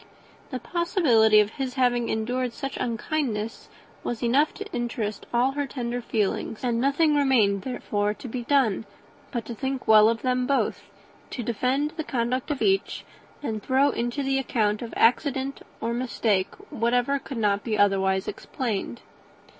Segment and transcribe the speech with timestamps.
[0.49, 3.69] The possibility of his having really endured such unkindness
[4.03, 8.87] was enough to interest all her tender feelings; and nothing therefore remained to be done
[9.31, 10.81] but to think well of them both,
[11.29, 13.05] to defend the conduct of each,
[13.43, 19.01] and throw into the account of accident or mistake whatever could not be otherwise explained.